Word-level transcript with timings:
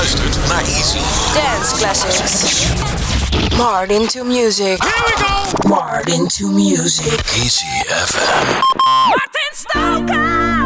luistert 0.00 0.48
naar 0.48 0.62
Easy. 0.62 0.98
Dance 1.34 1.76
Classics. 1.76 2.66
Martin 3.56 4.06
to 4.06 4.24
Music. 4.24 4.82
Here 4.82 5.04
we 5.06 5.24
go! 5.24 5.68
Martin 5.68 6.28
to 6.28 6.46
Music. 6.46 7.20
Easy 7.36 7.66
FM. 7.86 8.60
Martin 9.08 9.52
Stoker! 9.52 10.59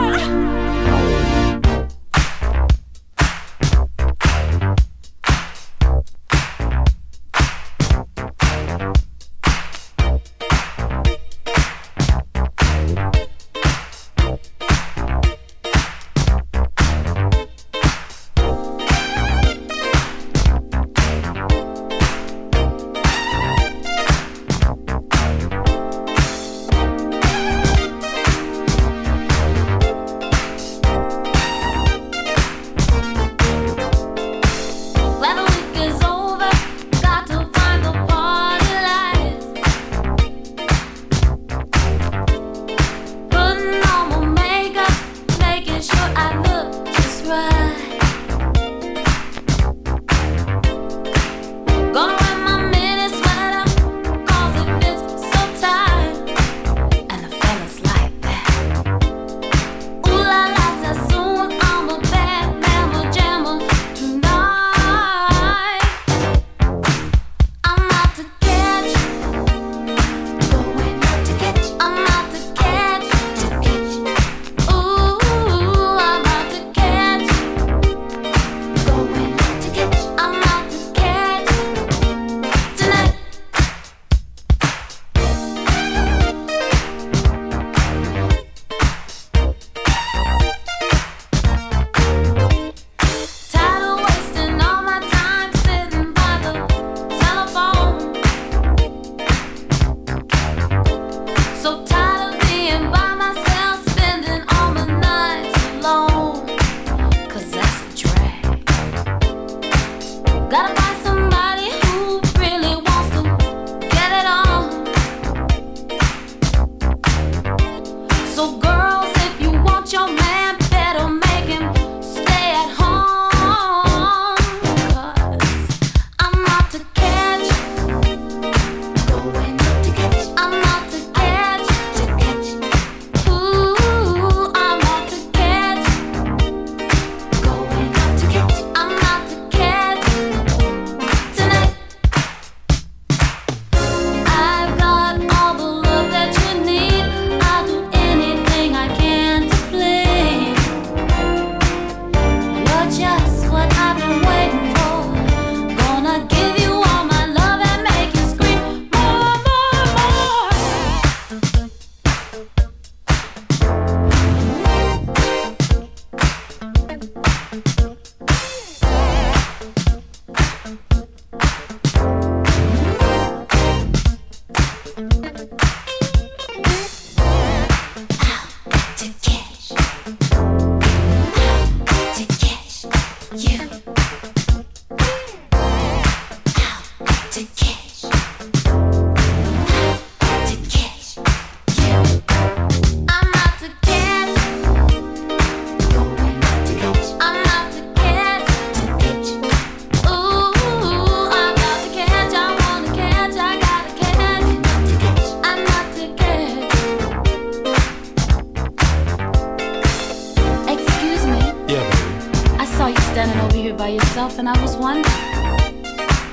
and 214.39 214.49
I 214.49 214.61
was 214.63 214.77
wondering, 214.77 215.05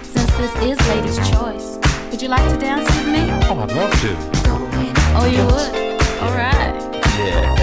since 0.04 0.32
this 0.38 0.56
is 0.58 0.80
Lady's 0.90 1.18
Choice, 1.30 1.78
would 2.10 2.22
you 2.22 2.30
like 2.30 2.48
to 2.50 2.58
dance 2.58 2.86
with 2.96 3.08
me? 3.08 3.30
Oh, 3.50 3.60
I'd 3.60 3.72
love 3.74 3.92
to. 4.02 4.16
Oh, 5.14 5.26
you 5.26 5.46
would? 5.46 5.72
All 6.22 6.32
right. 6.32 6.74
Yeah. 7.18 7.58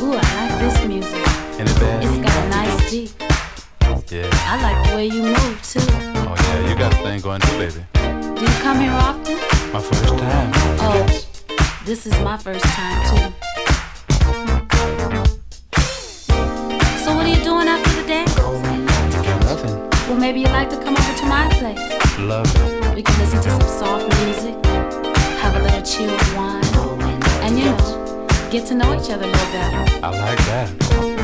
Ooh, 0.00 0.14
I 0.14 0.48
like 0.48 0.58
this 0.60 0.84
music. 0.86 1.28
And 1.58 1.68
it 1.68 1.78
bad? 1.80 2.04
It's 2.04 2.18
got 2.18 2.36
a 2.36 2.48
nice 2.48 2.90
beat. 2.90 3.14
Yeah. 4.10 4.30
I 4.46 4.62
like 4.62 4.88
the 4.88 4.96
way 4.96 5.06
you 5.06 5.22
move, 5.22 5.62
too. 5.62 5.80
Oh, 5.80 6.34
yeah, 6.38 6.68
you 6.68 6.74
got 6.76 6.92
a 6.92 6.96
thing 6.96 7.20
going 7.20 7.40
too, 7.40 7.58
baby. 7.58 7.84
Do 8.38 8.40
you 8.40 8.56
come 8.62 8.80
here 8.80 8.92
often? 8.92 9.36
My 9.72 9.80
first 9.80 10.04
time. 10.04 10.52
Oh, 10.80 11.06
this 11.84 12.06
is 12.06 12.18
my 12.20 12.36
first 12.36 12.64
time, 12.64 13.16
too. 13.16 13.43
maybe 20.24 20.40
you'd 20.40 20.52
like 20.52 20.70
to 20.70 20.76
come 20.82 20.96
over 20.96 21.14
to 21.18 21.26
my 21.26 21.46
place. 21.50 22.18
Love 22.18 22.46
it. 22.56 22.94
We 22.94 23.02
can 23.02 23.18
listen 23.18 23.42
to 23.42 23.50
some 23.50 23.60
soft 23.60 24.06
music, 24.24 24.54
have 25.42 25.54
a 25.54 25.58
little 25.58 25.82
chilled 25.82 26.18
wine, 26.34 26.64
and 27.44 27.58
you 27.58 27.66
know, 27.66 28.26
get 28.50 28.66
to 28.68 28.74
know 28.74 28.94
each 28.94 29.10
other 29.10 29.24
a 29.24 29.32
little 29.34 29.52
better. 29.52 30.06
I 30.06 30.10
like 30.18 30.38
that. 30.46 31.23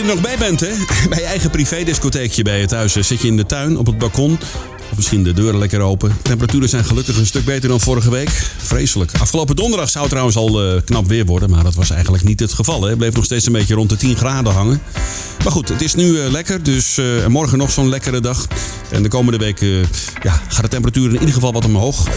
Je 0.00 0.08
er 0.08 0.14
nog 0.14 0.24
bij 0.24 0.38
bent, 0.38 0.60
hè? 0.60 0.68
Bij 1.08 1.18
je 1.18 1.24
eigen 1.24 1.50
privédiscotheekje 1.50 2.42
bij 2.42 2.60
je 2.60 2.66
thuis. 2.66 2.92
Zit 2.92 3.20
je 3.20 3.26
in 3.26 3.36
de 3.36 3.46
tuin, 3.46 3.78
op 3.78 3.86
het 3.86 3.98
balkon. 3.98 4.38
Of 4.90 4.96
misschien 4.96 5.22
de 5.22 5.32
deuren 5.32 5.58
lekker 5.58 5.80
open. 5.80 6.16
Temperaturen 6.22 6.68
zijn 6.68 6.84
gelukkig 6.84 7.16
een 7.16 7.26
stuk 7.26 7.44
beter 7.44 7.68
dan 7.68 7.80
vorige 7.80 8.10
week. 8.10 8.30
Vreselijk. 8.56 9.12
Afgelopen 9.18 9.56
donderdag 9.56 9.88
zou 9.90 10.00
het 10.00 10.10
trouwens 10.10 10.36
al 10.36 10.62
eh, 10.62 10.80
knap 10.84 11.06
weer 11.06 11.24
worden. 11.24 11.50
Maar 11.50 11.64
dat 11.64 11.74
was 11.74 11.90
eigenlijk 11.90 12.24
niet 12.24 12.40
het 12.40 12.52
geval. 12.52 12.82
Hè. 12.82 12.88
Het 12.88 12.98
bleef 12.98 13.14
nog 13.14 13.24
steeds 13.24 13.46
een 13.46 13.52
beetje 13.52 13.74
rond 13.74 13.88
de 13.88 13.96
10 13.96 14.16
graden 14.16 14.52
hangen. 14.52 14.82
Maar 15.44 15.52
goed, 15.52 15.68
het 15.68 15.80
is 15.80 15.94
nu 15.94 16.20
eh, 16.20 16.30
lekker. 16.30 16.62
Dus 16.62 16.98
eh, 16.98 17.24
en 17.24 17.30
morgen 17.30 17.58
nog 17.58 17.70
zo'n 17.70 17.88
lekkere 17.88 18.20
dag. 18.20 18.46
En 18.90 19.02
de 19.02 19.08
komende 19.08 19.38
week 19.38 19.60
ja, 20.22 20.42
gaat 20.48 20.62
de 20.62 20.68
temperatuur 20.68 21.06
in 21.06 21.12
ieder 21.12 21.34
geval 21.34 21.52
wat 21.52 21.64
omhoog. 21.64 22.08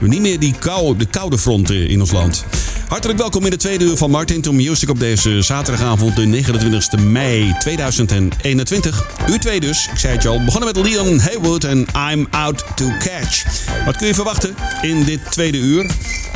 Niet 0.00 0.20
meer 0.20 0.38
die 0.38 0.54
kou, 0.58 0.96
de 0.96 1.06
koude 1.06 1.38
front 1.38 1.70
in 1.70 2.00
ons 2.00 2.10
land. 2.10 2.44
Hartelijk 2.88 3.18
welkom 3.18 3.44
in 3.44 3.50
de 3.50 3.56
tweede 3.56 3.84
uur 3.84 3.96
van 3.96 4.10
Martin 4.10 4.40
to 4.40 4.52
Music 4.52 4.90
op 4.90 4.98
deze 4.98 5.42
zaterdagavond, 5.42 6.16
de 6.16 6.42
29e 6.44 7.02
mei 7.02 7.54
2021. 7.58 9.06
Uur 9.28 9.40
2 9.40 9.60
dus, 9.60 9.88
ik 9.92 9.98
zei 9.98 10.16
het 10.16 10.26
al. 10.26 10.44
Begonnen 10.44 10.74
met 10.74 10.86
Leon 10.86 11.18
Haywood 11.18 11.64
en 11.64 11.86
I'm 12.12 12.26
Out 12.30 12.64
to 12.74 12.92
Catch. 12.98 13.44
Wat 13.84 13.96
kun 13.96 14.06
je 14.06 14.14
verwachten 14.14 14.54
in 14.82 15.04
dit 15.04 15.20
tweede 15.30 15.58
uur? 15.58 15.90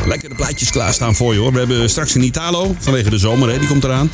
Lekkere 0.06 0.34
plaatjes 0.34 0.70
klaarstaan 0.70 1.14
voor 1.14 1.34
je 1.34 1.40
hoor. 1.40 1.52
We 1.52 1.58
hebben 1.58 1.90
straks 1.90 2.14
een 2.14 2.22
Italo, 2.22 2.76
vanwege 2.78 3.10
de 3.10 3.18
zomer, 3.18 3.50
hè, 3.50 3.58
die 3.58 3.68
komt 3.68 3.84
eraan. 3.84 4.10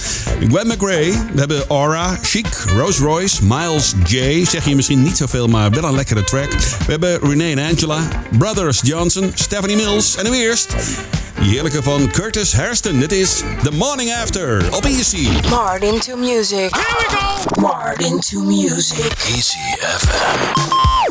Gwen 0.49 0.67
McRae, 0.67 1.13
we 1.33 1.39
hebben 1.39 1.67
Aura, 1.69 2.19
Chic, 2.23 2.65
Rose 2.77 3.03
Royce, 3.03 3.45
Miles 3.45 3.95
J. 4.07 4.45
Zeg 4.45 4.65
je 4.65 4.77
misschien 4.77 5.03
niet 5.03 5.17
zoveel, 5.17 5.49
maar 5.49 5.71
wel 5.71 5.85
een 5.85 5.95
lekkere 5.95 6.25
track. 6.25 6.53
We 6.87 6.91
hebben 6.91 7.21
Renee 7.21 7.57
en 7.57 7.71
Angela, 7.71 8.09
Brothers 8.39 8.81
Johnson, 8.83 9.33
Stephanie 9.35 9.77
Mills 9.77 10.17
en 10.17 10.31
nu 10.31 10.37
eerst... 10.37 10.75
Heerlijke 11.41 11.83
van 11.83 12.11
Curtis 12.11 12.53
Hairston. 12.53 12.99
Dit 12.99 13.13
is 13.13 13.43
The 13.63 13.71
Morning 13.71 14.15
After 14.15 14.75
op 14.75 14.85
Easy. 14.85 15.29
Martin 15.51 16.01
to 16.01 16.17
music. 16.17 16.75
Here 16.75 16.97
we 16.99 17.17
go. 17.17 17.61
Martin 17.61 18.21
to 18.21 18.41
music. 18.41 19.13
Easy 19.27 19.59
FM. 19.81 21.08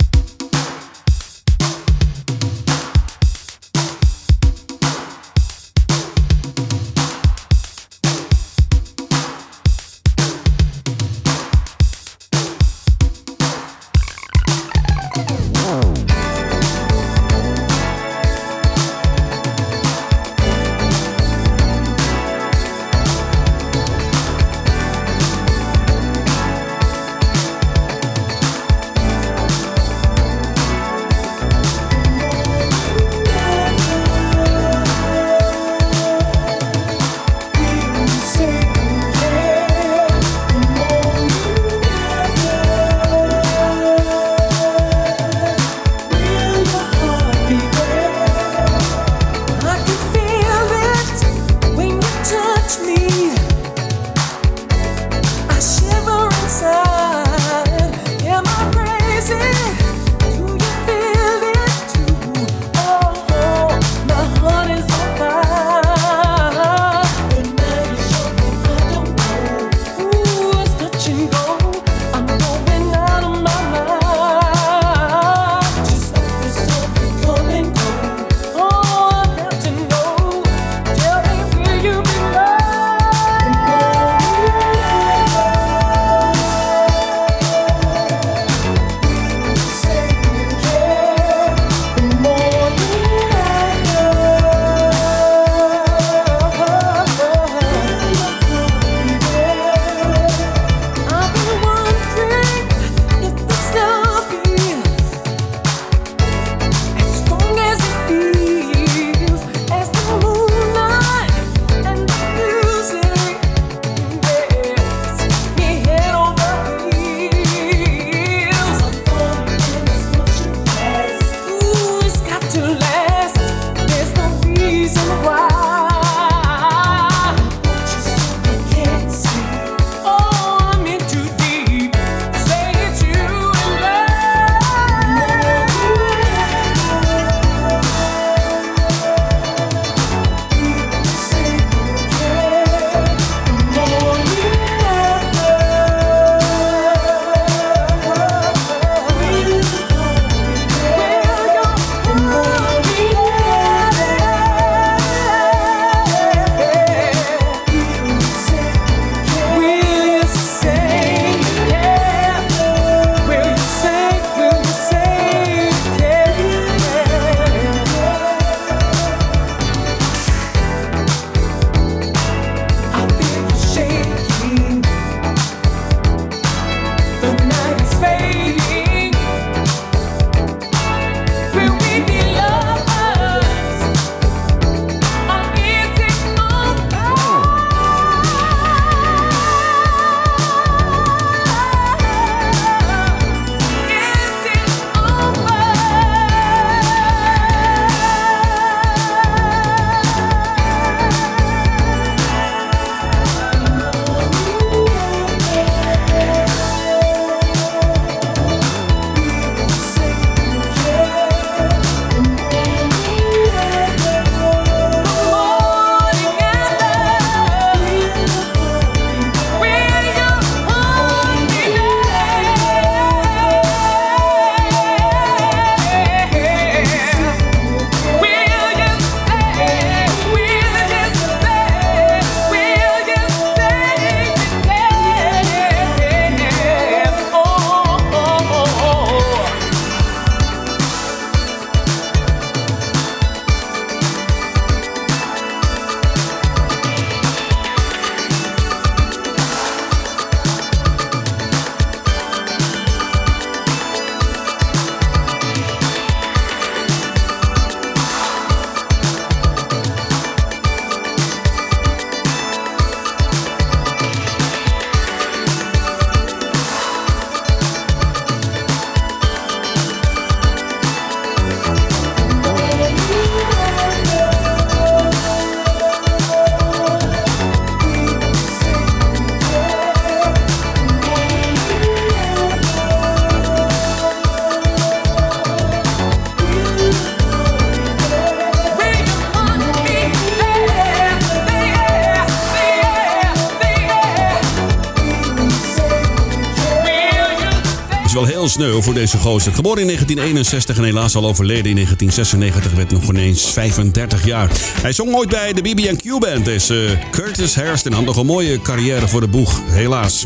Voor 298.87 298.95
deze 298.95 299.17
gozer. 299.17 299.53
Geboren 299.53 299.79
in 299.81 299.85
1961 299.85 300.77
en 300.77 300.83
helaas 300.83 301.15
al 301.15 301.25
overleden 301.25 301.69
in 301.69 301.75
1996. 301.75 302.73
Werd 302.73 302.91
nog 302.91 303.09
ineens 303.09 303.49
35 303.49 304.25
jaar. 304.25 304.49
Hij 304.81 304.93
zong 304.93 305.15
ooit 305.15 305.29
bij 305.29 305.53
de 305.53 305.61
BB&Q 305.61 306.19
Band. 306.19 306.45
Deze 306.45 306.97
Curtis 307.11 307.55
Hairston 307.55 307.93
had 307.93 308.05
nog 308.05 308.17
een 308.17 308.25
mooie 308.25 308.61
carrière 308.61 309.07
voor 309.07 309.21
de 309.21 309.27
boeg. 309.27 309.61
Helaas. 309.65 310.25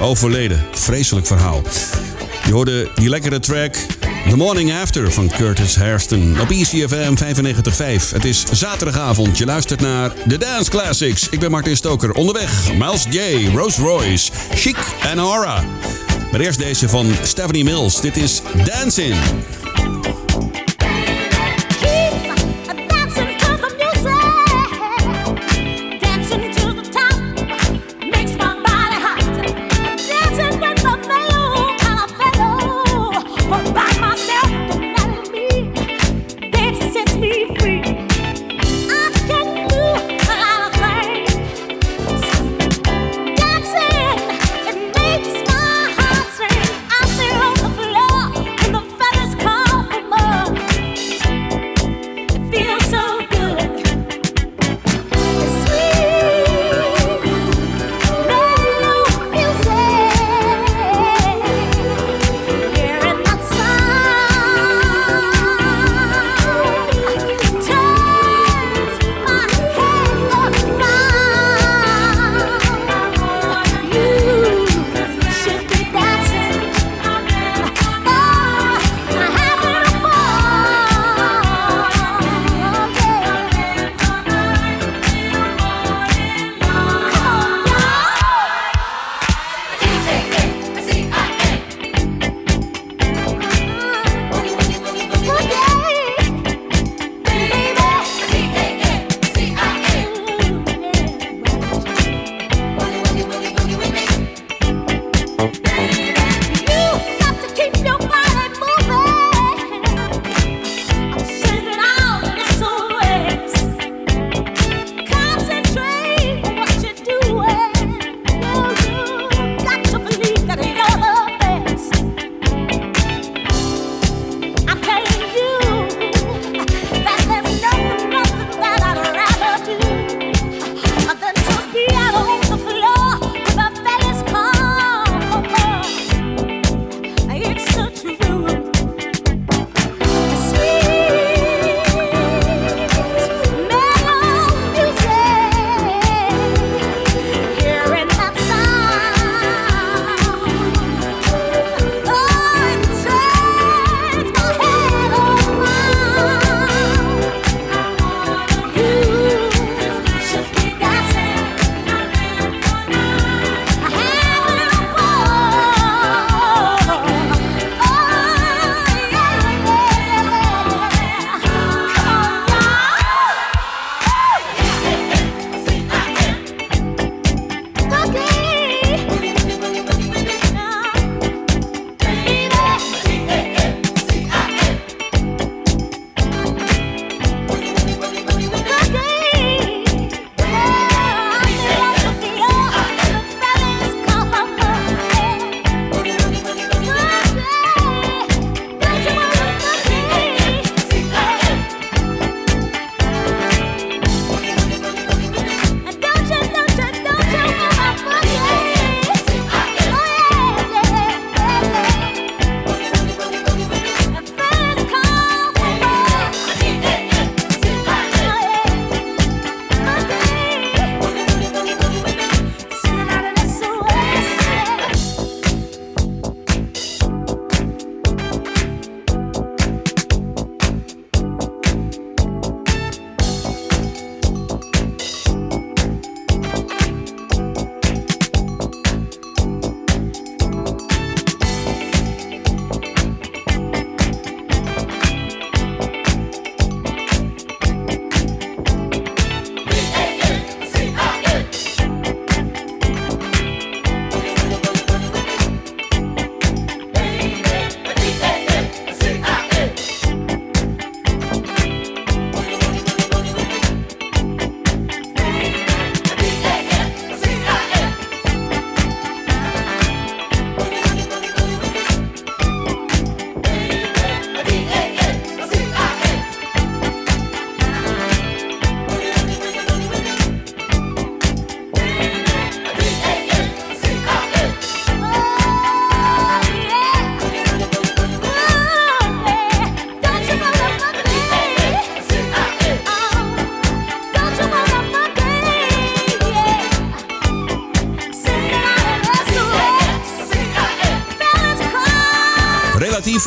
Overleden. 0.00 0.66
Vreselijk 0.72 1.26
verhaal. 1.26 1.62
Je 2.46 2.52
hoorde 2.52 2.90
die 2.94 3.08
lekkere 3.08 3.40
track 3.40 3.74
The 4.28 4.36
Morning 4.36 4.72
After 4.72 5.12
van 5.12 5.28
Curtis 5.28 5.76
Hairston 5.76 6.40
op 6.40 6.50
ECFM 6.50 7.14
95.5. 7.14 8.12
Het 8.12 8.24
is 8.24 8.44
zaterdagavond. 8.52 9.38
Je 9.38 9.44
luistert 9.44 9.80
naar 9.80 10.12
The 10.28 10.38
Dance 10.38 10.70
Classics. 10.70 11.28
Ik 11.28 11.40
ben 11.40 11.50
Martin 11.50 11.76
Stoker. 11.76 12.12
Onderweg 12.12 12.72
Miles 12.72 13.06
J, 13.10 13.48
Rose 13.54 13.80
Royce, 13.82 14.30
Chic 14.54 14.76
en 15.02 15.18
Aura. 15.18 15.64
Maar 16.30 16.40
eerst 16.40 16.58
deze 16.58 16.88
van 16.88 17.12
Stephanie 17.22 17.64
Mills. 17.64 18.00
Dit 18.00 18.16
is 18.16 18.42
Dancing. 18.64 19.14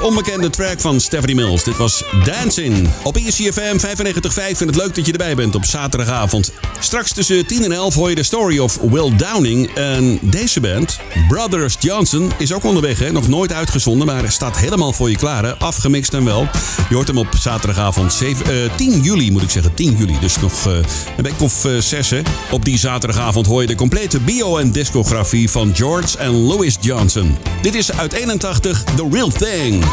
Onbekende 0.03 0.49
track 0.49 0.79
van 0.79 0.99
Stephanie 0.99 1.35
Mills. 1.35 1.63
Dit 1.63 1.77
was 1.77 2.03
Dancing. 2.23 2.89
Op 3.03 3.15
E 3.15 3.19
ECFM 3.19 3.77
95.5 3.77 4.57
vind 4.57 4.59
het 4.59 4.75
leuk 4.75 4.95
dat 4.95 5.05
je 5.05 5.11
erbij 5.11 5.35
bent 5.35 5.55
op 5.55 5.65
zaterdagavond. 5.65 6.51
Straks 6.83 7.13
tussen 7.13 7.45
10 7.45 7.63
en 7.63 7.71
11 7.71 7.93
hoor 7.93 8.09
je 8.09 8.15
de 8.15 8.23
story 8.23 8.59
of 8.59 8.77
Will 8.77 9.15
Downing. 9.15 9.73
En 9.73 10.19
deze 10.21 10.59
band, 10.59 10.99
Brothers 11.27 11.75
Johnson, 11.79 12.31
is 12.37 12.53
ook 12.53 12.63
onderweg. 12.63 13.11
Nog 13.11 13.27
nooit 13.27 13.53
uitgezonden, 13.53 14.07
maar 14.07 14.31
staat 14.31 14.57
helemaal 14.57 14.93
voor 14.93 15.09
je 15.09 15.15
klaar. 15.15 15.53
Afgemixt 15.53 16.13
en 16.13 16.25
wel. 16.25 16.47
Je 16.89 16.95
hoort 16.95 17.07
hem 17.07 17.17
op 17.17 17.27
zaterdagavond 17.39 18.13
7, 18.13 18.45
eh, 18.45 18.75
10 18.75 19.01
juli, 19.01 19.31
moet 19.31 19.41
ik 19.41 19.49
zeggen. 19.49 19.73
10 19.73 19.95
juli, 19.97 20.19
dus 20.19 20.39
nog 20.39 20.67
eh, 20.67 20.73
een 21.17 21.23
week 21.23 21.41
of 21.41 21.65
eh, 21.65 21.77
zes. 21.77 22.09
Hè? 22.09 22.21
Op 22.51 22.65
die 22.65 22.77
zaterdagavond 22.77 23.45
hoor 23.45 23.61
je 23.61 23.67
de 23.67 23.75
complete 23.75 24.19
bio- 24.19 24.57
en 24.57 24.71
discografie 24.71 25.49
van 25.49 25.75
George 25.75 26.17
en 26.17 26.31
Louis 26.31 26.77
Johnson. 26.79 27.37
Dit 27.61 27.75
is 27.75 27.91
uit 27.91 28.13
81 28.13 28.83
The 28.83 29.07
Real 29.11 29.29
Thing. 29.29 29.83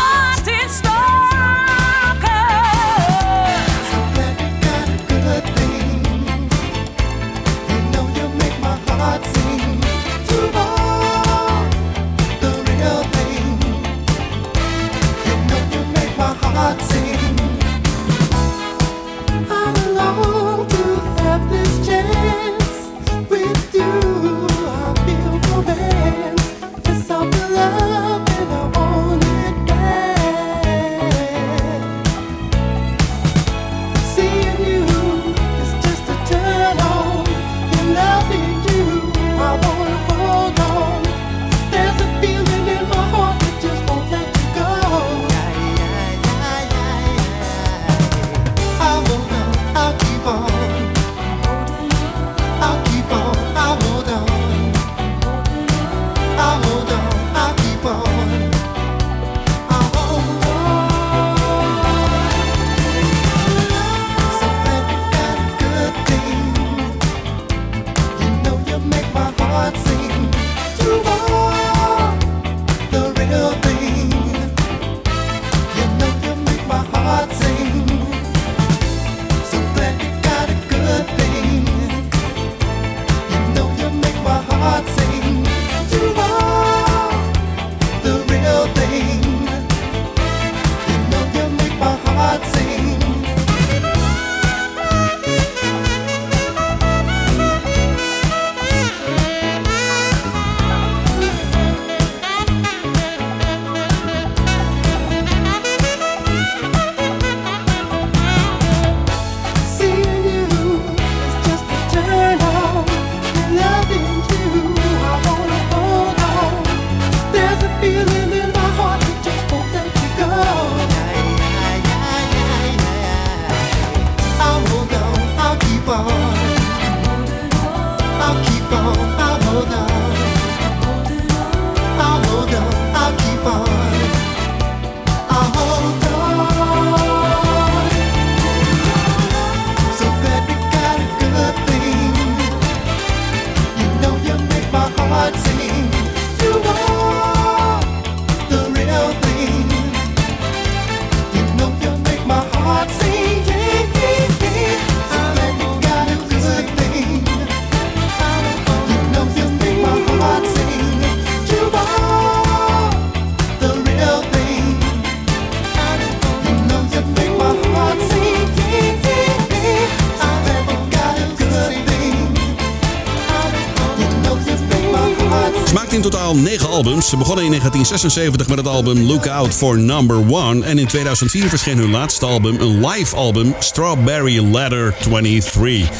1976 177.90 178.48
met 178.48 178.58
het 178.58 178.74
album 178.74 179.06
Look 179.06 179.26
Out 179.26 179.54
for 179.54 179.78
Number 179.78 180.16
One. 180.16 180.64
En 180.64 180.78
in 180.78 180.86
2004 180.86 181.48
verscheen 181.48 181.78
hun 181.78 181.90
laatste 181.90 182.26
album, 182.26 182.60
een 182.60 182.86
live 182.86 183.16
album, 183.16 183.54
Strawberry 183.58 184.44
Ladder 184.50 184.94
23. 185.00 185.90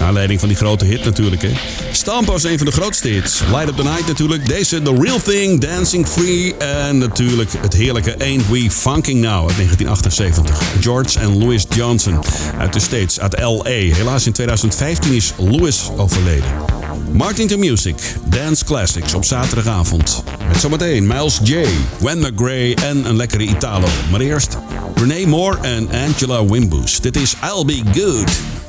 Aanleiding 0.00 0.40
van 0.40 0.48
die 0.48 0.56
grote 0.58 0.84
hit 0.84 1.04
natuurlijk, 1.04 1.42
hè. 1.42 1.50
Stamp 1.92 2.26
was 2.26 2.44
een 2.44 2.56
van 2.56 2.66
de 2.66 2.72
grootste 2.72 3.08
hits. 3.08 3.40
Light 3.40 3.68
Up 3.68 3.76
The 3.76 3.82
Night 3.82 4.06
natuurlijk. 4.06 4.48
Deze 4.48 4.82
The 4.82 4.94
Real 5.00 5.20
Thing, 5.22 5.60
Dancing 5.60 6.06
Free. 6.06 6.56
En 6.56 6.98
natuurlijk 6.98 7.52
het 7.60 7.72
heerlijke 7.72 8.18
Ain't 8.18 8.48
We 8.48 8.70
Funking 8.70 9.20
Now 9.20 9.48
uit 9.48 9.56
1978. 9.56 10.62
George 10.80 11.18
en 11.18 11.38
Louis 11.38 11.66
Johnson 11.68 12.18
uit 12.58 12.72
de 12.72 12.80
States, 12.80 13.20
uit 13.20 13.40
L.A. 13.40 13.94
Helaas 13.94 14.26
in 14.26 14.32
2015 14.32 15.12
is 15.12 15.32
Louis 15.36 15.88
overleden. 15.96 16.50
Martin 17.12 17.46
to 17.46 17.56
Music, 17.56 18.16
Dance 18.24 18.64
Classics 18.64 19.14
op 19.14 19.24
zaterdagavond. 19.24 20.22
Met 20.50 20.60
zometeen 20.60 21.06
Miles 21.06 21.40
J, 21.42 21.64
Gwen 21.98 22.18
McGray 22.18 22.72
en 22.74 23.04
een 23.04 23.16
lekkere 23.16 23.42
Italo. 23.42 23.86
Maar 24.10 24.20
eerst 24.20 24.58
Renee 24.94 25.26
Moore 25.26 25.58
en 25.60 25.88
Angela 26.06 26.44
Wimbush. 26.44 26.98
Dit 26.98 27.16
is 27.16 27.36
I'll 27.42 27.64
Be 27.64 27.82
Good. 28.00 28.59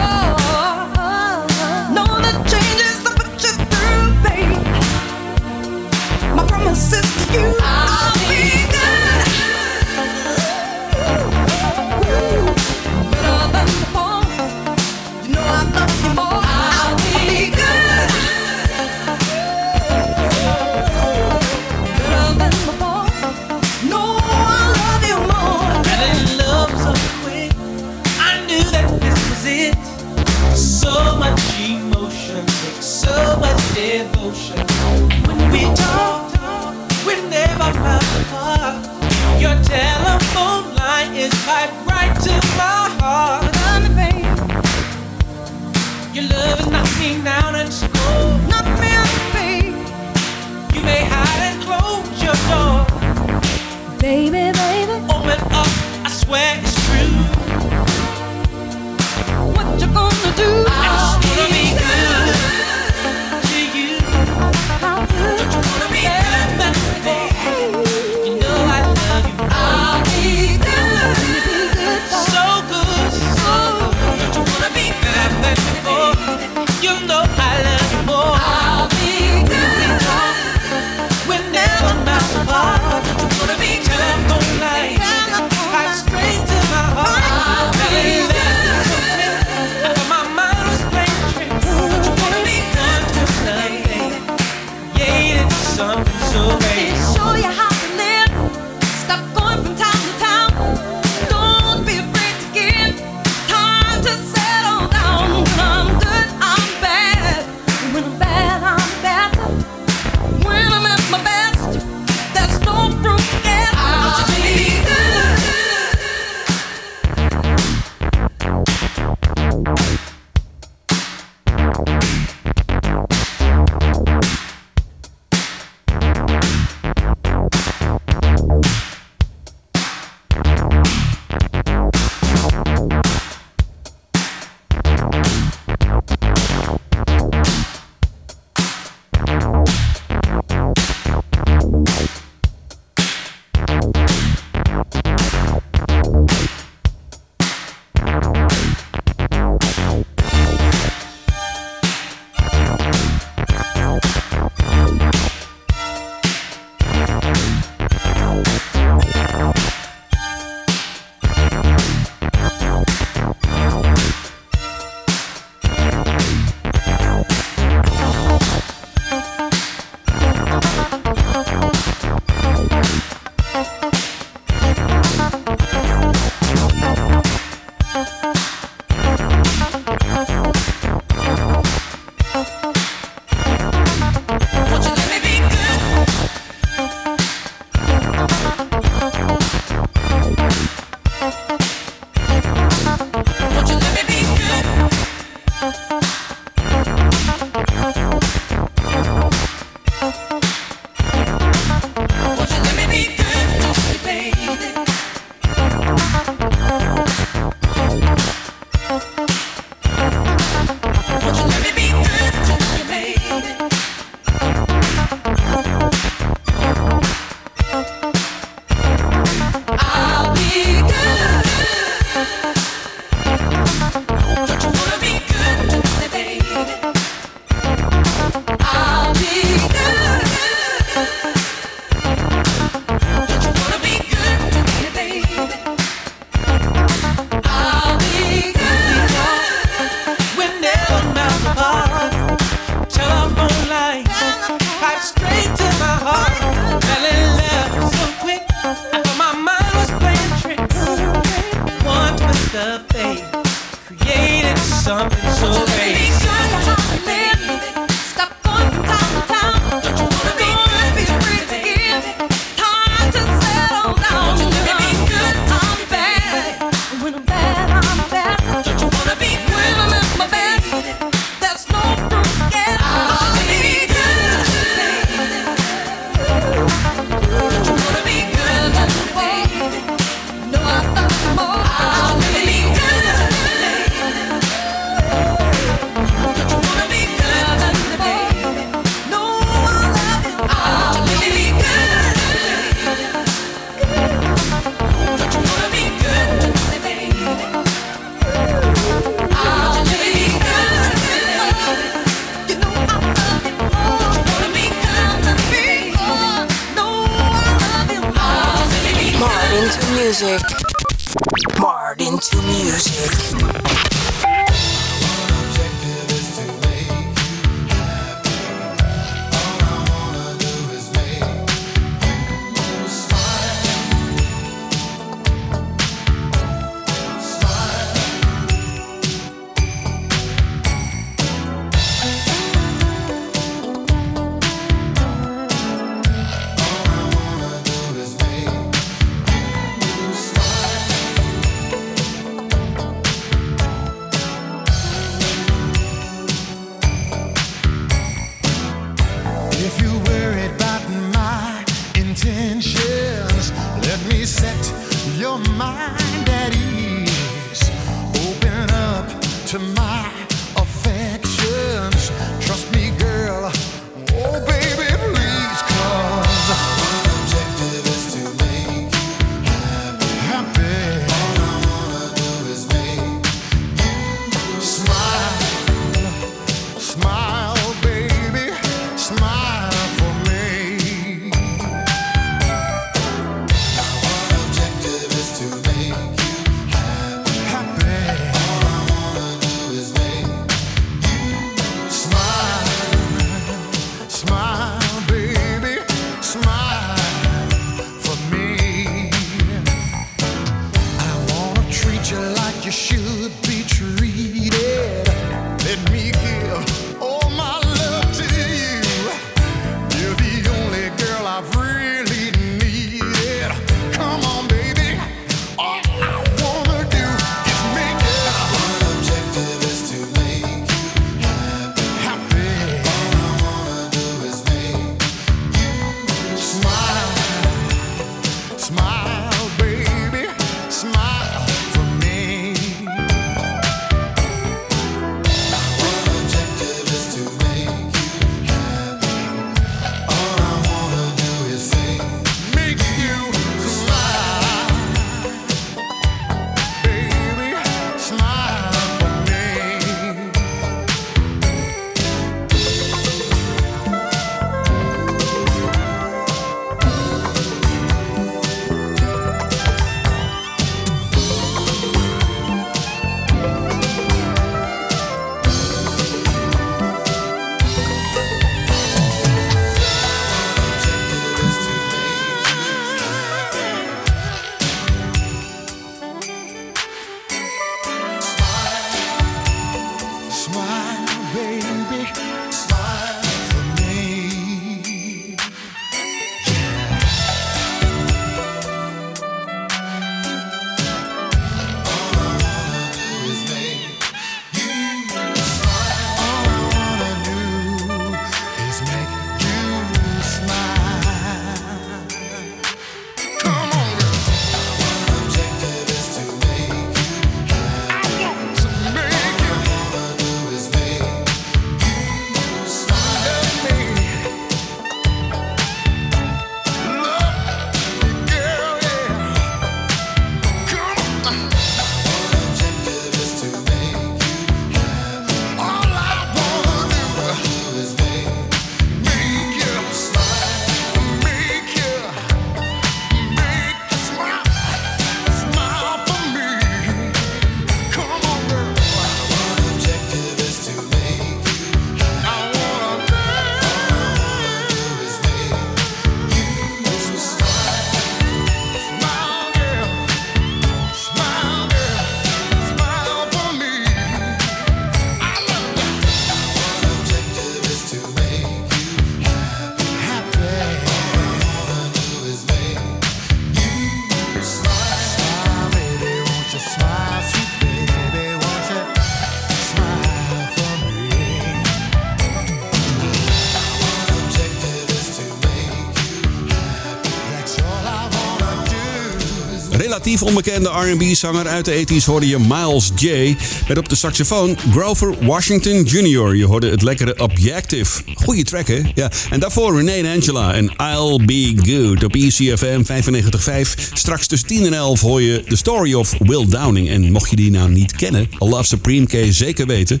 relatief 579.98 580.22
onbekende 580.22 580.68
R&B-zanger 580.68 581.46
uit 581.46 581.64
de 581.64 581.86
80s 581.86 582.04
hoorde 582.04 582.28
je 582.28 582.38
Miles 582.38 582.90
J. 582.96 583.36
Met 583.68 583.78
op 583.78 583.88
de 583.88 583.94
saxofoon 583.94 584.56
Grover 584.70 585.14
Washington 585.26 585.82
Jr. 585.82 586.34
Je 586.34 586.44
hoorde 586.44 586.70
het 586.70 586.82
lekkere 586.82 587.18
Objective. 587.18 588.02
Goeie 588.14 588.44
track, 588.44 588.68
hè? 588.68 588.80
Ja. 588.94 589.10
En 589.30 589.40
daarvoor 589.40 589.76
Renee 589.76 590.06
Angela 590.16 590.54
en 590.54 590.64
I'll 590.64 591.24
Be 591.24 591.54
Good 591.56 592.04
op 592.04 592.14
ECFM 592.14 592.82
95.5. 592.82 593.74
Straks 593.92 594.26
tussen 594.26 594.48
10 594.48 594.66
en 594.66 594.72
11 594.72 595.00
hoor 595.00 595.22
je 595.22 595.44
The 595.48 595.56
Story 595.56 595.94
of 595.94 596.14
Will 596.18 596.46
Downing. 596.48 596.88
En 596.88 597.12
mocht 597.12 597.30
je 597.30 597.36
die 597.36 597.50
nou 597.50 597.70
niet 597.70 597.96
kennen, 597.96 598.30
al 598.38 598.48
Love 598.48 598.64
Supreme 598.64 599.06
kun 599.06 599.24
je 599.24 599.32
zeker 599.32 599.66
weten. 599.66 600.00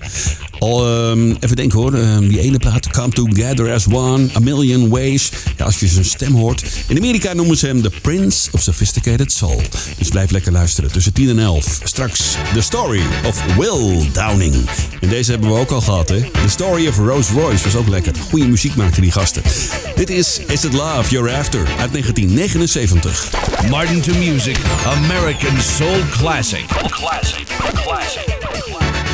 Al, 0.58 0.86
ehm, 0.86 1.34
even 1.40 1.56
denken 1.56 1.78
hoor, 1.78 1.94
ehm, 1.94 2.28
die 2.28 2.40
ene 2.40 2.58
plaat, 2.58 2.88
Come 2.90 3.12
Together 3.12 3.72
As 3.72 3.86
One, 3.86 4.28
A 4.36 4.38
Million 4.38 4.88
Ways. 4.88 5.30
Als 5.58 5.80
je 5.80 5.86
zijn 5.86 6.04
stem 6.04 6.34
hoort. 6.34 6.62
In 6.88 6.96
Amerika 6.96 7.32
noemen 7.32 7.56
ze 7.56 7.66
hem 7.66 7.82
The 7.82 7.92
Prince 8.02 8.48
of 8.52 8.62
Sophisticated 8.62 9.32
Soul. 9.32 9.62
Dus 9.98 10.08
blijf 10.08 10.30
lekker 10.30 10.52
luisteren. 10.52 10.92
Tussen 10.92 11.12
10 11.12 11.28
en 11.28 11.38
11. 11.38 11.80
Straks 11.82 12.36
The 12.54 12.60
Story 12.60 13.02
of 13.24 13.42
Will 13.56 14.10
Downing. 14.12 14.54
En 15.00 15.08
deze 15.08 15.30
hebben 15.30 15.50
we 15.50 15.58
ook 15.58 15.70
al 15.70 15.80
gehad, 15.80 16.08
hè? 16.08 16.20
The 16.20 16.48
Story 16.48 16.88
of 16.88 16.96
Rose 16.96 17.32
Royce 17.32 17.64
was 17.64 17.74
ook 17.74 17.88
lekker. 17.88 18.12
Goede 18.30 18.46
muziek 18.46 18.74
maakten 18.74 19.02
die 19.02 19.12
gasten. 19.12 19.42
Dit 19.96 20.10
is 20.10 20.40
Is 20.46 20.64
It 20.64 20.72
Love 20.72 21.10
You're 21.10 21.36
After 21.36 21.60
uit 21.60 21.92
1979. 21.92 23.30
Martin 23.70 24.00
to 24.00 24.12
Music, 24.14 24.56
American 24.86 25.56
Soul 25.76 25.98
Classic. 26.10 26.64
Classic. 26.90 27.46
classic. 27.74 29.07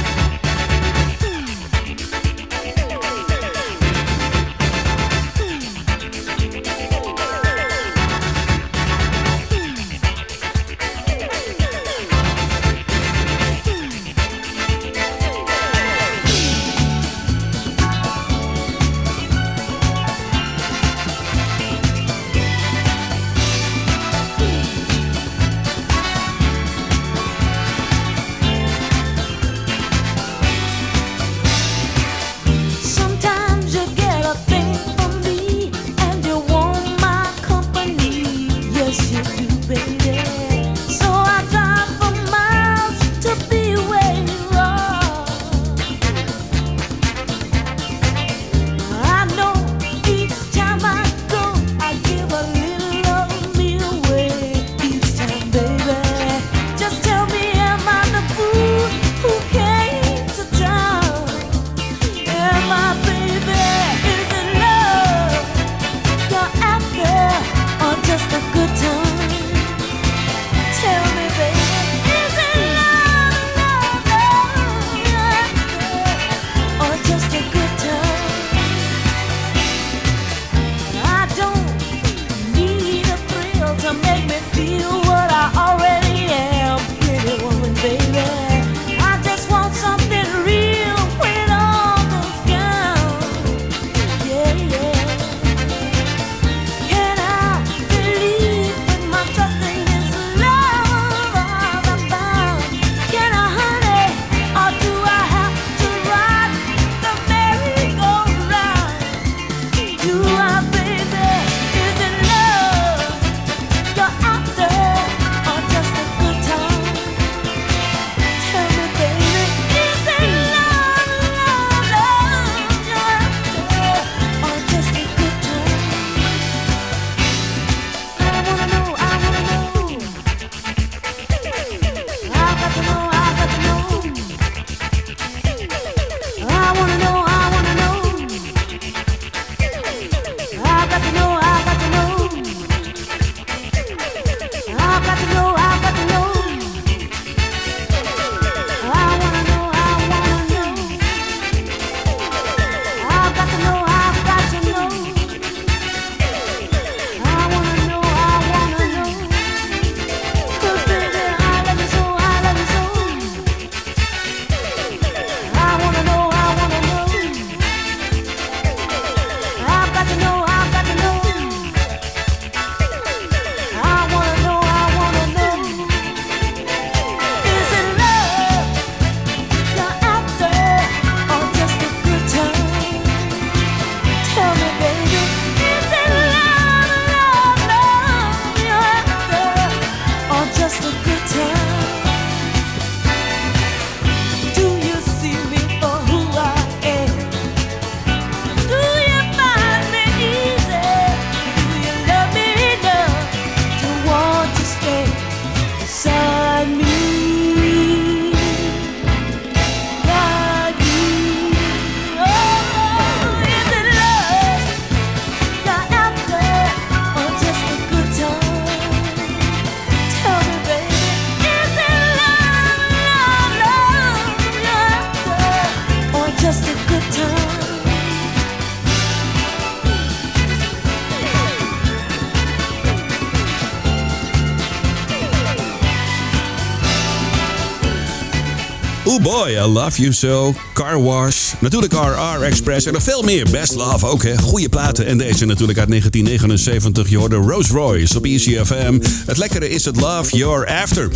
Boy, 239.24 239.50
I 239.50 239.66
Love 239.66 240.00
You 240.00 240.12
So, 240.12 240.54
Car 240.72 241.02
Wash, 241.02 241.52
natuurlijk 241.58 241.92
RR 241.92 242.42
Express 242.42 242.86
en 242.86 242.92
nog 242.92 243.02
veel 243.02 243.22
meer. 243.22 243.46
Best 243.50 243.74
Love 243.74 244.06
ook, 244.06 244.22
hè. 244.22 244.38
Goede 244.38 244.68
platen. 244.68 245.06
En 245.06 245.18
deze 245.18 245.44
natuurlijk 245.44 245.78
uit 245.78 245.88
1979. 245.88 247.08
Je 247.08 247.16
hoorde 247.16 247.36
Rose 247.36 247.72
Royce 247.72 248.16
op 248.16 248.24
ECFM. 248.24 248.98
Het 249.26 249.36
lekkere 249.36 249.68
is 249.68 249.84
het 249.84 250.00
Love 250.00 250.36
you're 250.36 250.82
After. 250.82 251.08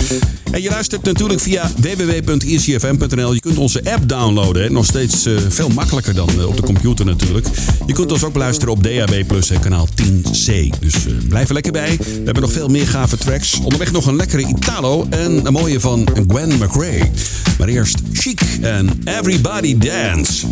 En 0.51 0.63
je 0.63 0.71
luistert 0.71 1.03
natuurlijk 1.03 1.41
via 1.41 1.71
www.ecfm.nl. 1.77 3.33
Je 3.33 3.41
kunt 3.41 3.57
onze 3.57 3.81
app 3.85 4.09
downloaden. 4.09 4.63
Hè. 4.63 4.71
Nog 4.71 4.85
steeds 4.85 5.27
eh, 5.27 5.35
veel 5.49 5.69
makkelijker 5.69 6.15
dan 6.15 6.29
eh, 6.39 6.47
op 6.47 6.57
de 6.57 6.63
computer 6.63 7.05
natuurlijk. 7.05 7.47
Je 7.87 7.93
kunt 7.93 8.13
ons 8.13 8.25
ook 8.25 8.33
beluisteren 8.33 8.73
op 8.75 8.83
DAB+, 8.83 9.27
Plus, 9.27 9.51
kanaal 9.61 9.89
10C. 10.03 10.79
Dus 10.81 10.95
eh, 10.95 11.13
blijf 11.29 11.49
er 11.49 11.55
lekker 11.55 11.73
bij. 11.73 11.97
We 11.97 12.23
hebben 12.25 12.43
nog 12.43 12.53
veel 12.53 12.69
meer 12.69 12.87
gave 12.87 13.17
tracks. 13.17 13.59
Onderweg 13.59 13.93
nog 13.93 14.07
een 14.07 14.17
lekkere 14.17 14.47
Italo 14.47 15.07
en 15.11 15.47
een 15.47 15.53
mooie 15.53 15.81
van 15.81 16.09
Gwen 16.29 16.59
McRae. 16.59 17.11
Maar 17.59 17.69
eerst 17.69 17.98
Chic 18.13 18.41
en 18.63 19.01
Everybody 19.05 19.79
Dance. 19.79 20.47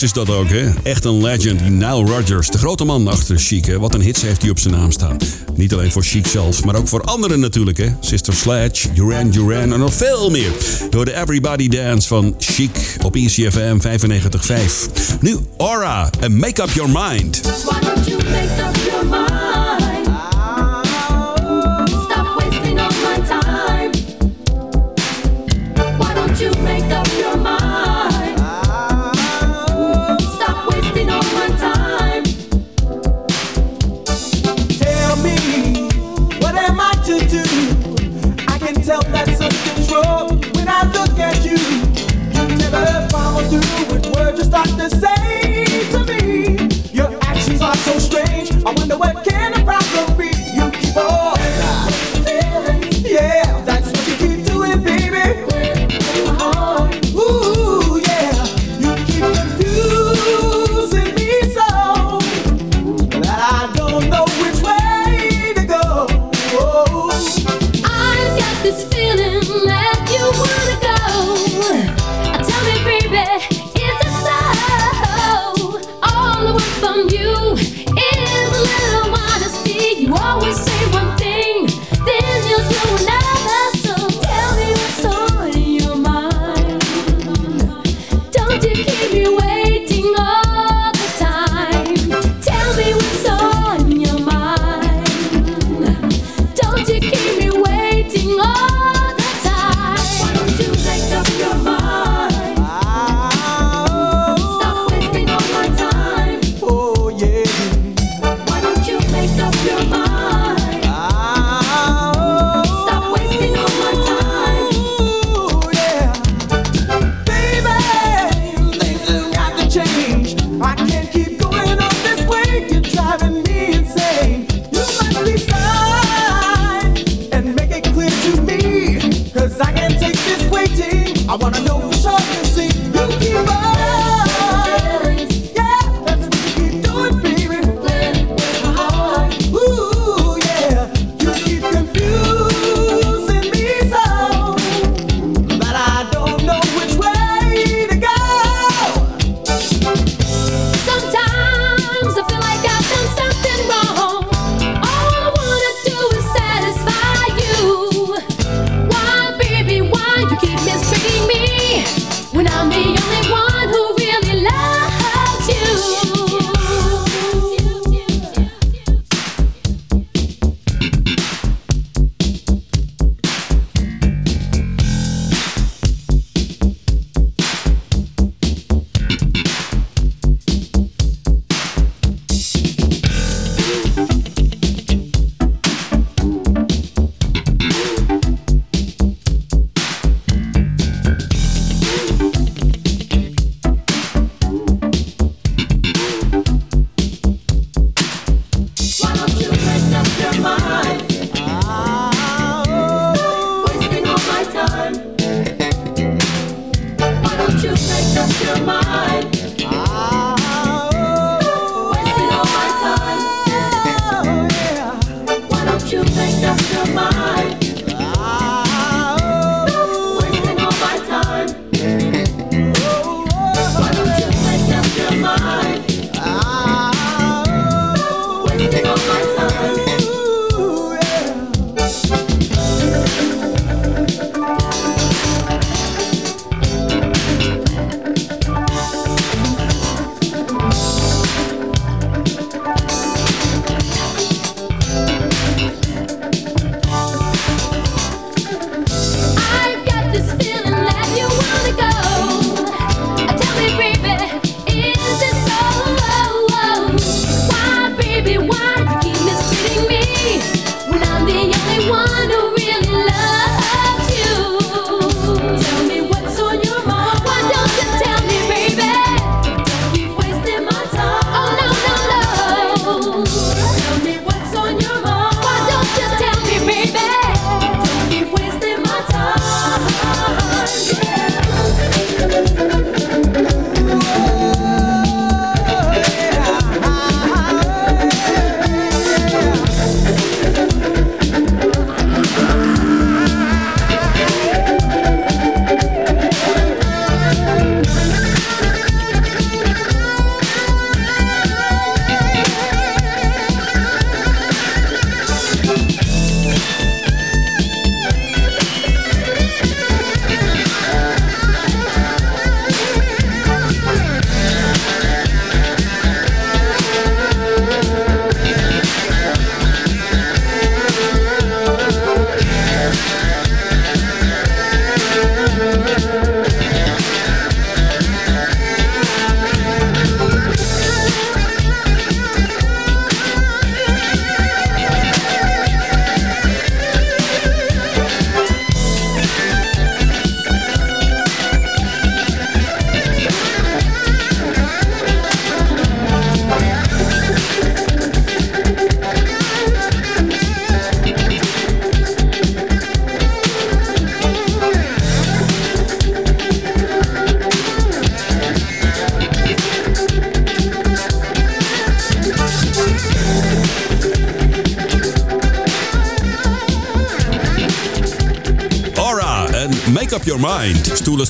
is 0.00 0.12
dat 0.12 0.30
ook, 0.30 0.48
hè? 0.48 0.70
Echt 0.82 1.04
een 1.04 1.22
legend, 1.22 1.70
Nile 1.70 2.04
Rodgers. 2.04 2.48
De 2.48 2.58
grote 2.58 2.84
man 2.84 3.08
achter 3.08 3.38
Chic. 3.38 3.76
Wat 3.76 3.94
een 3.94 4.00
hits 4.00 4.22
heeft 4.22 4.42
hij 4.42 4.50
op 4.50 4.58
zijn 4.58 4.74
naam 4.74 4.90
staan. 4.90 5.16
Niet 5.54 5.72
alleen 5.72 5.92
voor 5.92 6.02
Chic 6.02 6.26
zelf, 6.26 6.64
maar 6.64 6.74
ook 6.74 6.88
voor 6.88 7.02
anderen 7.02 7.40
natuurlijk, 7.40 7.78
hè? 7.78 7.88
Sister 8.00 8.34
Sledge, 8.34 8.92
Duran 8.92 9.30
Duran 9.30 9.72
en 9.72 9.78
nog 9.78 9.94
veel 9.94 10.30
meer. 10.30 10.52
Door 10.90 11.04
de 11.04 11.14
Everybody 11.14 11.68
Dance 11.68 12.08
van 12.08 12.34
Chic 12.38 12.96
op 13.02 13.16
ECFM 13.16 13.78
95.5. 13.78 15.18
Nu 15.20 15.36
Aura 15.56 16.10
en 16.20 16.36
Make 16.36 16.62
Up 16.62 16.70
Your 16.70 16.90
Mind. 16.90 17.42
Don't 17.42 18.06
you 18.06 18.22
make 18.30 18.62
up 18.68 18.76
your 18.90 19.06
mind? 19.06 19.41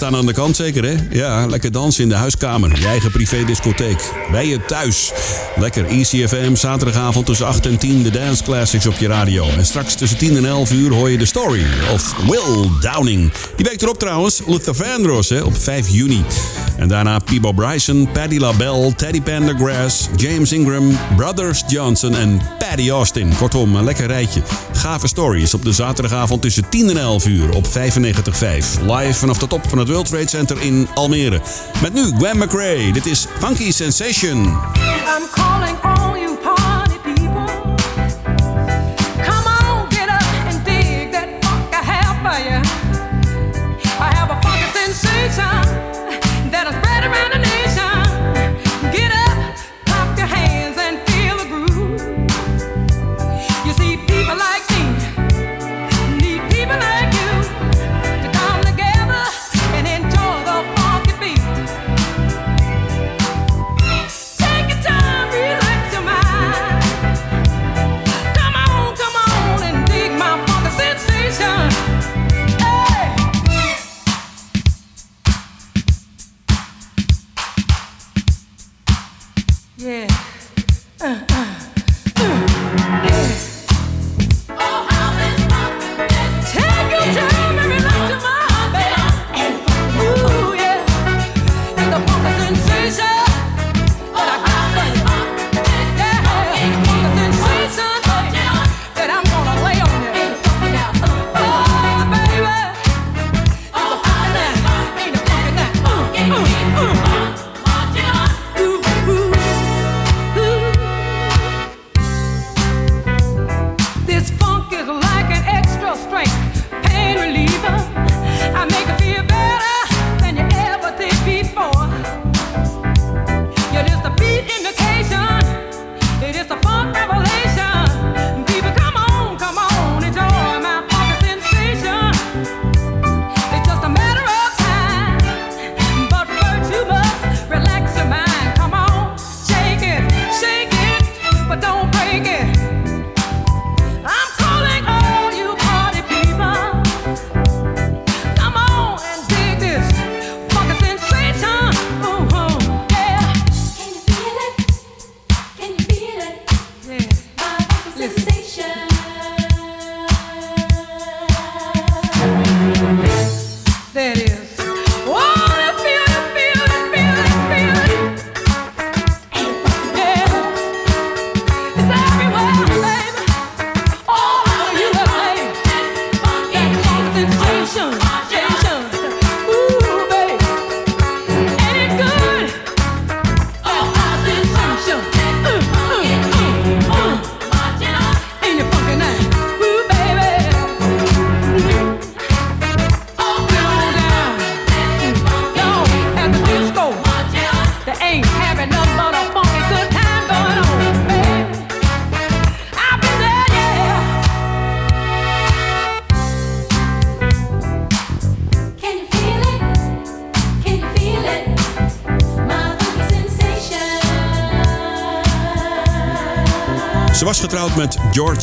staan 0.03 0.17
aan 0.17 0.27
de 0.27 0.33
kant 0.33 0.57
zeker, 0.57 0.85
hè? 0.85 0.95
Ja, 1.11 1.47
lekker 1.47 1.73
dansen 1.73 2.03
in 2.03 2.09
de 2.09 2.15
huiskamer. 2.15 2.79
Je 2.79 2.87
eigen 2.87 3.11
privédiscotheek. 3.11 4.13
Bij 4.31 4.47
je 4.47 4.65
thuis. 4.65 5.13
Lekker 5.57 5.87
ECFM, 5.87 6.55
zaterdagavond 6.55 7.27
tussen 7.27 7.47
8 7.47 7.67
en 7.67 7.79
10 7.79 8.03
de 8.03 8.11
Dance 8.11 8.43
Classics 8.43 8.87
op 8.87 8.95
je 8.99 9.07
radio. 9.07 9.47
En 9.49 9.67
straks 9.67 9.95
tussen 9.95 10.19
10 10.19 10.37
en 10.37 10.45
11 10.45 10.73
uur 10.73 10.93
hoor 10.93 11.11
je 11.11 11.19
de 11.19 11.25
Story 11.25 11.65
of 11.93 12.15
Will 12.29 12.69
Downing. 12.81 13.33
Die 13.57 13.67
week 13.67 13.83
erop 13.83 13.99
trouwens, 13.99 14.41
Luther 14.47 14.75
Vandross 14.75 15.29
hè, 15.29 15.41
op 15.41 15.57
5 15.57 15.89
juni. 15.89 16.25
En 16.77 16.89
daarna 16.89 17.19
Peebo 17.19 17.53
Bryson, 17.53 18.09
Paddy 18.13 18.39
LaBelle, 18.39 18.95
Teddy 18.95 19.21
Pendergrass, 19.21 20.09
James 20.17 20.53
Ingram, 20.53 20.99
Brothers 21.17 21.63
Johnson 21.67 22.15
en 22.15 22.41
Paddy 22.59 22.91
Austin. 22.91 23.37
Kortom, 23.37 23.77
een 23.77 23.85
lekker 23.85 24.07
rijtje. 24.07 24.43
Gave 24.73 25.09
Stories 25.09 25.55
op 25.55 25.65
de 25.65 25.73
zaterdagavond 25.73 26.43
tussen 26.43 26.69
10 26.69 26.91
en 26.91 26.97
11 26.97 27.27
uur 27.27 27.55
op 27.55 27.67
95.5. 27.67 27.71
Live 28.87 29.15
vanaf 29.15 29.39
de 29.39 29.47
top 29.47 29.69
van 29.69 29.79
het 29.79 29.89
World 29.93 30.09
Trade 30.09 30.31
Center 30.31 30.63
in 30.63 30.89
Almere. 30.95 31.41
Met 31.83 31.93
nu 31.93 32.11
Gwen 32.17 32.39
McRae. 32.39 32.93
Dit 32.93 33.07
is 33.07 33.27
Funky 33.39 33.73
Sensation. 33.73 34.45
I'm 34.45 35.29
calling 35.31 35.92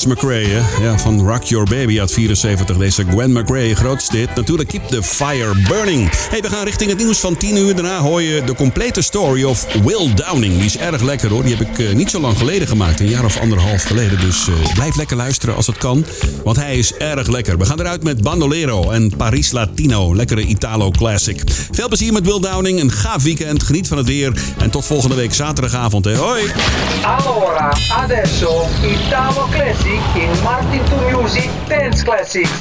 McRae. 0.06 0.62
Ja, 0.82 0.98
van 0.98 1.28
Rock 1.28 1.44
Your 1.44 1.70
Baby 1.70 2.00
uit 2.00 2.12
74. 2.12 2.78
Deze 2.78 3.06
Gwen 3.10 3.32
McRae, 3.32 3.76
grootste. 3.76 4.28
Natuurlijk 4.36 4.70
Keep 4.70 4.88
the 4.88 5.04
Fire 5.04 5.54
Burning. 5.68 6.10
Hey, 6.30 6.42
we 6.42 6.50
gaan 6.50 6.64
richting 6.66 6.90
het 6.90 7.00
nieuws 7.00 7.20
van 7.20 7.38
10 7.38 7.58
uur. 7.58 7.76
Daarna 7.76 8.00
hoor 8.00 8.22
je 8.22 8.44
de 8.44 8.56
complete 8.56 9.02
story 9.02 9.44
of 9.44 9.66
Will 9.84 10.14
Downing. 10.14 10.56
Die 10.56 10.66
is 10.66 10.78
erg 10.78 11.02
lekker 11.02 11.30
hoor. 11.30 11.44
Die 11.44 11.56
heb 11.56 11.68
ik 11.68 11.80
eh, 11.80 11.94
niet 11.96 12.10
zo 12.10 12.20
lang 12.20 12.38
geleden 12.38 12.68
gemaakt. 12.68 13.00
Een 13.00 13.10
jaar 13.10 13.26
of 13.26 13.40
anderhalf 13.40 13.84
geleden. 13.84 14.20
Dus 14.20 14.48
eh, 14.48 14.74
blijf 14.74 14.96
lekker 14.96 15.18
luisteren 15.18 15.56
als 15.56 15.68
het 15.68 15.78
kan. 15.78 16.06
Want 16.44 16.58
hij 16.58 16.78
is 16.78 16.94
erg 16.94 17.28
lekker. 17.28 17.58
We 17.58 17.66
gaan 17.66 17.80
eruit 17.80 18.04
met 18.04 18.22
Bandolero 18.22 18.90
en 18.90 19.16
Paris 19.18 19.52
Latino. 19.52 20.16
Lekkere 20.16 20.42
Italo 20.42 20.92
classic. 20.92 21.42
Veel 21.72 21.88
plezier 21.88 22.14
met 22.14 22.26
Will 22.26 22.40
Downing. 22.40 22.80
Een 22.80 22.92
gaaf 22.92 23.24
weekend. 23.24 23.64
Geniet 23.64 23.88
van 23.88 23.98
het 23.98 24.08
weer. 24.08 24.32
En 24.58 24.70
tot 24.70 24.86
volgende 24.86 25.16
week 25.16 25.34
zaterdagavond. 25.34 26.06
Hoi! 26.06 26.42
Allora, 27.02 27.74
adesso 27.90 28.68
Italo 28.84 29.48
classic. 29.52 29.89
Music 29.90 30.16
in 30.18 30.44
Martin 30.44 30.86
to 30.86 31.18
Music 31.18 31.50
Dance 31.68 32.04
Classics. 32.04 32.52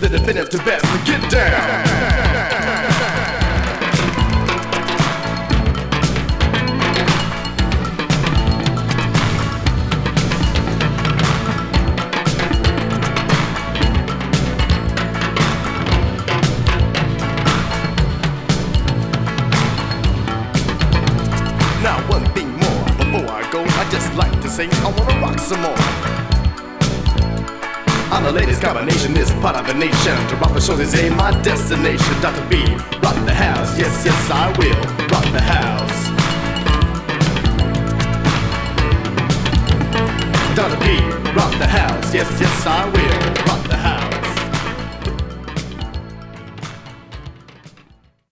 the 0.00 0.08
definitive 0.08 0.64
best 0.64 0.85